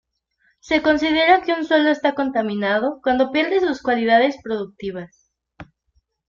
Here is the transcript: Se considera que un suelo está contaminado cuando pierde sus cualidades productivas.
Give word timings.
Se 0.61 0.81
considera 0.81 1.43
que 1.43 1.53
un 1.53 1.63
suelo 1.63 1.91
está 1.91 2.15
contaminado 2.15 3.01
cuando 3.03 3.31
pierde 3.31 3.59
sus 3.59 3.83
cualidades 3.83 4.41
productivas. 4.41 5.31